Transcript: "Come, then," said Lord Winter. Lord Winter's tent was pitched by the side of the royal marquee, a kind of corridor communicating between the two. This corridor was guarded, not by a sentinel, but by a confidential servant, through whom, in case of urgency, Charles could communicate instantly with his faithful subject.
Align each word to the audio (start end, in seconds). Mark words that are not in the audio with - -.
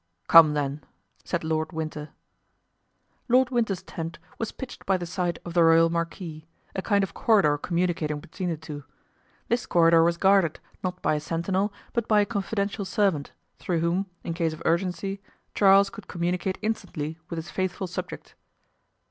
"Come, 0.27 0.55
then," 0.55 0.83
said 1.23 1.43
Lord 1.43 1.71
Winter. 1.73 2.09
Lord 3.29 3.51
Winter's 3.51 3.83
tent 3.83 4.17
was 4.39 4.51
pitched 4.51 4.83
by 4.87 4.97
the 4.97 5.05
side 5.05 5.37
of 5.45 5.53
the 5.53 5.63
royal 5.63 5.91
marquee, 5.91 6.47
a 6.75 6.81
kind 6.81 7.03
of 7.03 7.13
corridor 7.13 7.55
communicating 7.59 8.19
between 8.19 8.49
the 8.49 8.57
two. 8.57 8.83
This 9.47 9.67
corridor 9.67 10.01
was 10.03 10.17
guarded, 10.17 10.59
not 10.83 11.03
by 11.03 11.13
a 11.13 11.19
sentinel, 11.19 11.71
but 11.93 12.07
by 12.07 12.21
a 12.21 12.25
confidential 12.25 12.83
servant, 12.83 13.31
through 13.59 13.81
whom, 13.81 14.07
in 14.23 14.33
case 14.33 14.53
of 14.53 14.63
urgency, 14.65 15.21
Charles 15.53 15.91
could 15.91 16.07
communicate 16.07 16.57
instantly 16.63 17.19
with 17.29 17.37
his 17.37 17.51
faithful 17.51 17.85
subject. 17.85 18.33